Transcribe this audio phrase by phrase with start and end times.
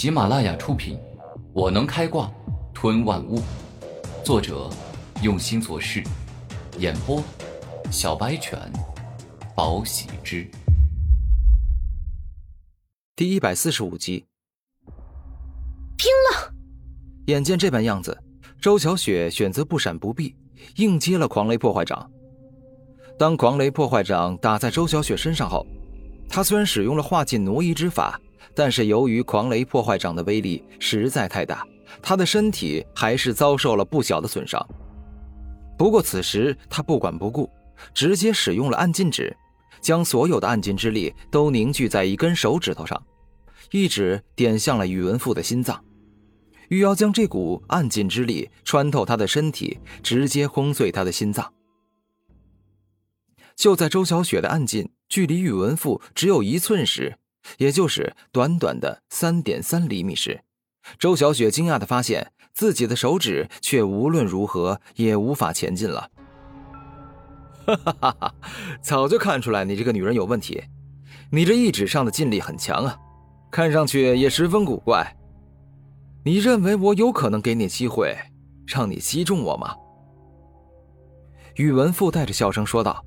[0.00, 0.96] 喜马拉雅出品，
[1.52, 2.32] 《我能开挂
[2.72, 3.38] 吞万物》，
[4.24, 4.70] 作者
[5.22, 6.02] 用心做事，
[6.78, 7.22] 演播
[7.90, 8.58] 小白犬，
[9.54, 10.50] 宝喜之，
[13.14, 14.24] 第一百四十五集。
[15.98, 16.54] 拼了！
[17.26, 18.18] 眼见这般样子，
[18.58, 20.34] 周小雪选择不闪不避，
[20.76, 22.10] 硬接了狂雷破坏掌。
[23.18, 25.66] 当狂雷破坏掌打在周小雪身上后，
[26.26, 28.18] 她虽然使用了化劲挪移之法，
[28.54, 31.66] 但是由于狂雷破坏掌的威力实在太大，
[32.02, 34.64] 他的身体还是遭受了不小的损伤。
[35.78, 37.48] 不过此时他不管不顾，
[37.94, 39.34] 直接使用了暗劲指，
[39.80, 43.02] 将所有的暗劲之力都凝聚在一根手指头上，
[43.70, 45.82] 一指点向了宇文富的心脏。
[46.68, 51.52] 欲要将这股暗劲之力穿透他的身体，直接轰碎他的心脏。
[53.56, 57.18] 就在周小雪的暗劲距离宇文富只有一寸时，
[57.58, 60.42] 也就是短短的三点三厘米时，
[60.98, 66.10] 周小雪惊讶的发现自己的手指却无论如何也无法前进了。
[67.66, 68.34] 哈哈哈哈！
[68.82, 70.62] 早就看出来你这个女人有问题，
[71.30, 72.98] 你这一指上的劲力很强啊，
[73.50, 75.16] 看上去也十分古怪。
[76.24, 78.16] 你认为我有可能给你机会，
[78.66, 79.74] 让你击中我吗？
[81.56, 83.04] 宇文富带着笑声说道：“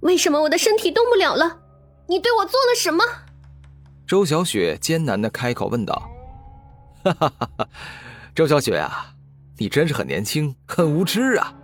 [0.00, 1.60] 为什么我的身体动不了了？
[2.08, 3.04] 你对我做了什么？”
[4.06, 6.10] 周小雪艰难的开口问道
[7.02, 7.68] ：“哈哈哈哈，
[8.34, 9.14] 周小雪啊，
[9.56, 11.54] 你真是很年轻，很无知啊！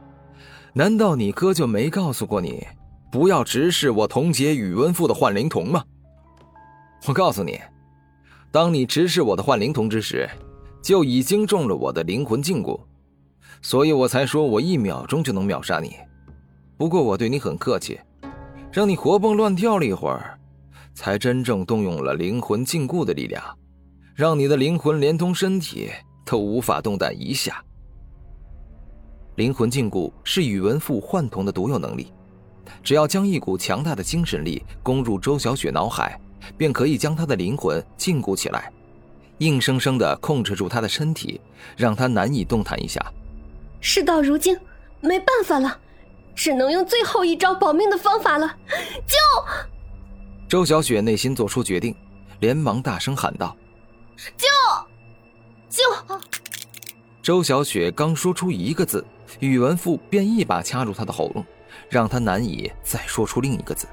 [0.73, 2.67] 难道你哥就没告诉过你，
[3.13, 5.85] 不要直视我同劫宇文富的幻灵瞳吗？
[7.07, 7.61] 我告诉你。”
[8.51, 10.29] 当你直视我的幻灵瞳之时，
[10.83, 12.81] 就已经中了我的灵魂禁锢，
[13.61, 15.95] 所以我才说我一秒钟就能秒杀你。
[16.79, 18.01] 不过我对你很客气，
[18.73, 20.40] 让你活蹦乱跳了一会儿，
[21.01, 23.43] 才真正动用了灵魂禁锢的力量，
[24.15, 25.89] 让你的灵魂连同身体
[26.27, 27.65] 都无法动弹一下。
[29.37, 32.12] 灵魂禁锢是宇文富幻瞳的独有能力，
[32.83, 36.21] 只要将一股强大的精神力攻入周小雪脑海。
[36.59, 38.71] 便可以将她的灵魂禁锢起来，
[39.38, 41.41] 硬生生的控制住她的身体，
[41.78, 43.00] 让她难以动弹一下。
[43.81, 44.59] 事到如今，
[45.00, 45.78] 没办法了，
[46.34, 48.55] 只能用最后一招保命的方法了。
[49.06, 49.17] 救！
[50.50, 51.94] 周小雪内心做出决定，
[52.41, 53.56] 连忙大声喊道
[54.37, 54.49] ：“救！
[55.69, 55.84] 救！”
[57.22, 59.06] 周小雪刚说出一个字，
[59.38, 61.47] 宇文富便一把掐住她的喉咙，
[61.88, 63.87] 让她难以再说出另一个字。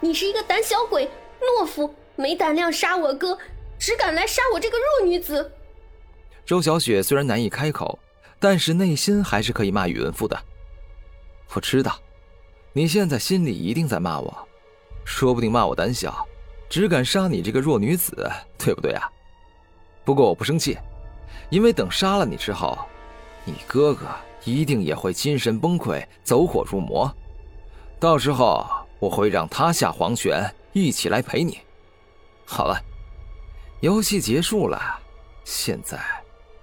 [0.00, 1.08] 你是一个胆小鬼！
[1.40, 3.38] 懦夫，没胆量杀我哥，
[3.78, 5.48] 只敢来杀我这个弱女子。
[6.44, 7.96] 周小雪虽然难以开口，
[8.40, 10.36] 但是内心还是可以骂宇文富的。
[11.52, 12.00] 我知道，
[12.72, 14.47] 你现在心里一定在骂我，
[15.08, 16.24] 说不定骂我胆小，
[16.68, 19.10] 只敢杀你这个弱女子，对不对啊？
[20.04, 20.76] 不过我不生气，
[21.48, 22.78] 因为等杀了你之后，
[23.46, 24.06] 你哥哥
[24.44, 27.10] 一定也会精神崩溃，走火入魔，
[27.98, 28.64] 到时候
[29.00, 30.54] 我会让他下黄泉。
[30.74, 31.58] 一起来陪你。
[32.44, 32.78] 好了，
[33.80, 34.78] 游戏结束了，
[35.42, 35.98] 现在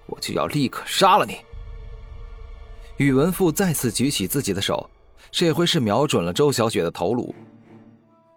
[0.05, 1.39] 我就要立刻杀了你。
[2.97, 4.87] 宇文富再次举起自己的手，
[5.31, 7.33] 这回是瞄准了周小雪的头颅。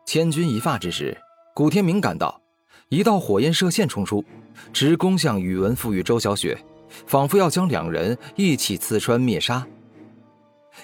[0.08, 1.14] 千钧一发之时，
[1.52, 2.40] 古天明赶到，
[2.88, 4.24] 一道火焰射线冲出，
[4.72, 6.56] 直攻向宇文富与周小雪，
[7.06, 9.66] 仿佛要将两人一起刺穿灭杀。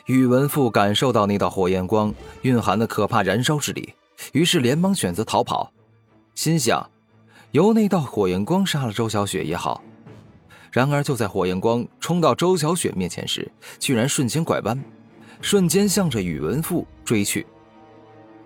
[0.08, 3.94] 宇文富感受到那道火焰光蕴含的可怕燃烧之力。
[4.34, 5.72] 于是连忙选择逃跑，
[6.34, 6.90] 心想，
[7.52, 9.82] 由那道火焰光杀了周小雪也好。
[10.70, 14.78] 然而就在火焰光冲到周小雪面前时，居然瞬间拐弯，
[15.40, 17.46] 瞬间向着宇文富追去。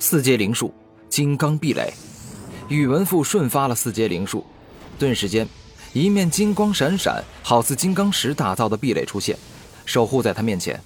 [0.00, 0.72] 四阶灵术，
[1.09, 1.92] 金刚壁垒。
[2.69, 4.47] 宇文富瞬发了四阶灵术，
[4.97, 5.47] 顿时间，
[5.92, 9.36] 一面金光闪闪、好似金刚石打造的壁垒出现，
[9.84, 10.81] 守护在他面前。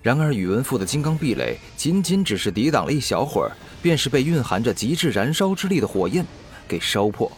[0.00, 3.52] 然而，宇文富的金刚壁垒仅仅只是抵挡了一小会儿，
[3.82, 6.24] 便是被蕴含着极致燃烧之力的火焰
[6.66, 7.30] 给烧破。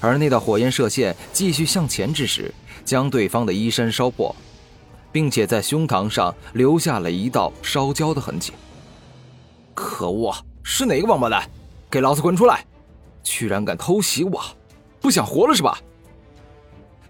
[0.00, 2.52] 而那道火焰射线继续向前之时，
[2.82, 4.34] 将对方的衣衫烧破，
[5.12, 8.54] 并且在胸膛上留下了一道烧焦的痕迹。
[9.76, 10.34] 可恶！
[10.62, 11.48] 是哪个王八蛋？
[11.90, 12.64] 给老子滚出来！
[13.22, 14.42] 居然敢偷袭我，
[15.00, 15.78] 不想活了是吧？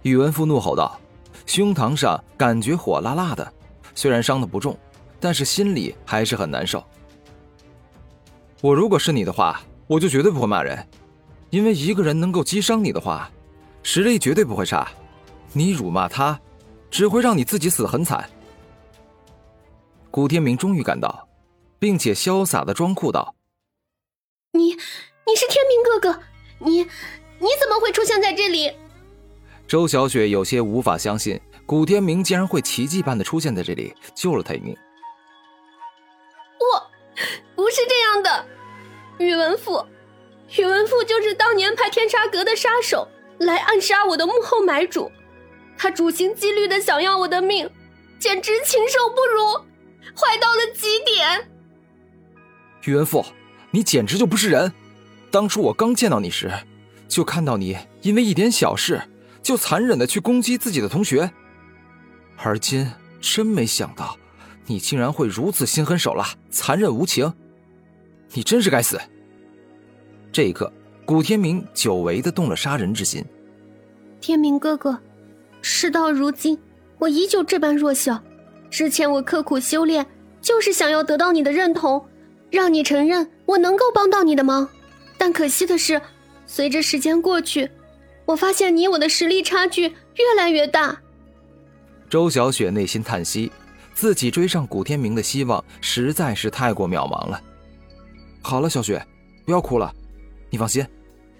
[0.02, 0.98] 宇文富怒吼道，
[1.46, 3.52] 胸膛上感觉火辣辣的。
[3.94, 4.76] 虽然伤的不重，
[5.20, 6.84] 但是心里还是很难受。
[8.60, 10.86] 我如果是你的话，我就绝对不会骂人，
[11.50, 13.30] 因为一个人能够击伤你的话，
[13.82, 14.88] 实力绝对不会差。
[15.52, 16.38] 你辱骂他，
[16.90, 18.28] 只会让你自己死的很惨。
[20.10, 21.25] 古天明终于赶到，
[21.78, 23.34] 并且潇洒的装酷道
[24.52, 26.20] ：“你，你是天明哥哥，
[26.58, 26.78] 你，
[27.38, 28.73] 你怎么会出现在这里？
[29.67, 34.76] 周小雪有些无法相信，古天明竟然会奇迹般的出现在这里，救了他一命。
[36.58, 36.90] 我，
[37.55, 38.46] 不是这样的，
[39.19, 39.84] 宇文赋，
[40.56, 43.08] 宇文赋就是当年派天杀阁的杀手
[43.38, 45.11] 来暗杀我的幕后买主，
[45.76, 47.69] 他处心积虑的想要我的命，
[48.19, 49.52] 简直禽兽不如，
[50.14, 51.50] 坏到了极点。
[52.90, 53.24] 于文父，
[53.70, 54.72] 你简直就不是人！
[55.30, 56.52] 当初我刚见到你时，
[57.08, 59.00] 就看到你因为一点小事。
[59.42, 61.30] 就残忍的去攻击自己的同学，
[62.36, 62.90] 而今
[63.20, 64.16] 真没想到，
[64.66, 67.32] 你竟然会如此心狠手辣、残忍无情，
[68.32, 69.00] 你真是该死！
[70.32, 70.72] 这一刻，
[71.04, 73.24] 古天明久违的动了杀人之心。
[74.20, 74.98] 天明哥哥，
[75.62, 76.58] 事到如今，
[76.98, 78.20] 我依旧这般弱小。
[78.68, 80.04] 之前我刻苦修炼，
[80.40, 82.04] 就是想要得到你的认同，
[82.50, 84.69] 让你承认我能够帮到你的忙。
[85.19, 86.00] 但可惜的是，
[86.46, 87.70] 随着时间过去。
[88.26, 91.00] 我发现你我的实力差距越来越大。
[92.10, 93.52] 周小雪内心叹息，
[93.94, 97.40] 自己追上古天明的希望实在是太过渺茫了。
[98.43, 99.04] 好了，小雪，
[99.44, 99.92] 不要哭了，
[100.50, 100.84] 你放心，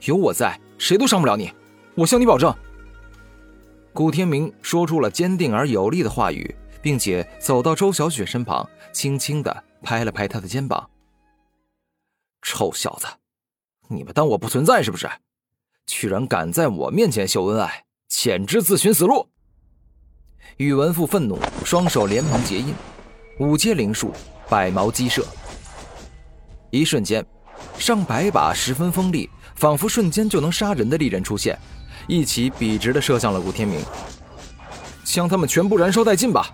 [0.02, 1.52] 有我在，谁都伤不了你，
[1.97, 2.55] 我向你保证。
[3.93, 10.88] 古天明说出了坚定而有力的话语，并且走到周小雪身旁，轻轻的拍了拍她的肩膀。
[12.46, 13.08] 臭小子，
[13.88, 15.10] 你们当我不存在是不是？
[15.84, 19.26] 居然敢在我面前秀恩爱，简直自寻死路！
[20.56, 22.72] 宇文富愤怒，双手连忙结印，
[23.40, 24.12] 五阶灵术，
[24.48, 25.26] 百矛击射。
[26.70, 27.26] 一瞬间，
[27.78, 31.58] 上百把十分锋利，仿佛瞬间就能杀人的利刃出现，
[32.06, 33.81] 一起笔直的射向了古天明。
[35.02, 36.49] 将他们全部燃烧殆尽吧！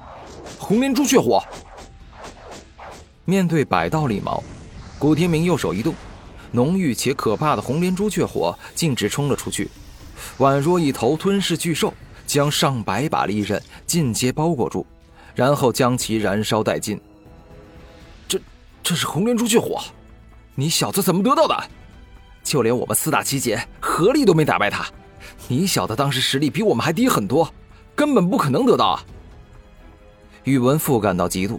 [0.58, 1.44] 红莲朱雀火。
[3.26, 4.42] 面对百道利矛，
[5.02, 5.92] 古天明右手一动。
[6.52, 9.68] 浓郁且可怕的红莲朱雀火径直冲了出去，
[10.38, 11.92] 宛若一头吞噬巨兽，
[12.24, 14.86] 将上百把利刃尽皆包裹住，
[15.34, 17.00] 然后将其燃烧殆尽。
[18.28, 18.40] 这，
[18.80, 19.82] 这是红莲朱雀火，
[20.54, 21.70] 你小子怎么得到的？
[22.44, 24.86] 就连我们四大奇杰合力都没打败他，
[25.48, 27.52] 你小子当时实力比我们还低很多，
[27.96, 29.04] 根本不可能得到啊！
[30.44, 31.58] 宇文复感到嫉妒，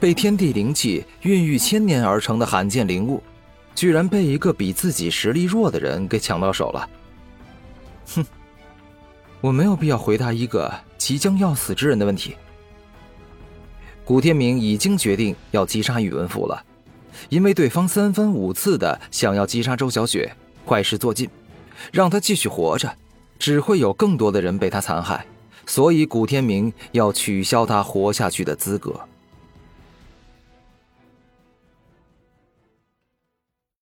[0.00, 3.22] 被天地灵气孕育千年而成的罕见灵物。
[3.74, 6.90] 居然被一个比自己实力弱的人给抢到手了。
[8.14, 8.26] 哼，
[9.40, 12.36] 我没有必要回答一个即将要死之人的问题。
[14.04, 16.62] 古天明已经决定要击杀宇文府了，
[17.30, 20.36] 因为对方三番五次的想要击杀周小雪，
[20.66, 21.30] 坏事做尽，
[21.90, 22.94] 让他继续活着，
[23.38, 25.24] 只会有更多的人被他残害，
[25.64, 29.00] 所以古天明要取消他活下去的资格。